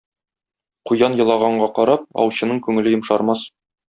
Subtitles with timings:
[0.91, 3.45] Куян елаганга карап, аучының күңеле йомшармас.